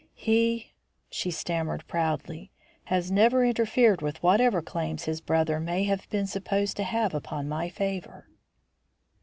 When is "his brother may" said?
5.03-5.83